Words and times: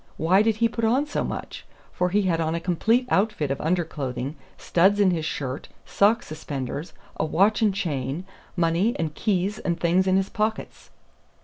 Why 0.17 0.41
did 0.41 0.55
he 0.55 0.67
put 0.67 0.83
on 0.83 1.05
so 1.05 1.23
much? 1.23 1.63
for 1.91 2.09
he 2.09 2.23
had 2.23 2.41
on 2.41 2.55
a 2.55 2.59
complete 2.59 3.05
out 3.11 3.31
fit 3.31 3.51
of 3.51 3.61
underclothing, 3.61 4.35
studs 4.57 4.99
in 4.99 5.11
his 5.11 5.25
shirt, 5.25 5.67
sock 5.85 6.23
suspenders, 6.23 6.93
a 7.17 7.23
watch 7.23 7.61
and 7.61 7.71
chain, 7.71 8.25
money 8.55 8.95
and 8.97 9.13
keys 9.13 9.59
and 9.59 9.79
things 9.79 10.07
in 10.07 10.17
his 10.17 10.29
pockets.' 10.29 10.89